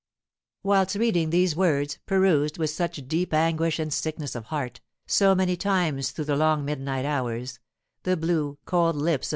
[0.63, 5.55] Whilst reading these words, perused, with such deep anguish and sickness of heart, so many
[5.55, 7.59] times through the long midnight hours,
[8.01, 9.29] the blue, cold lips of M.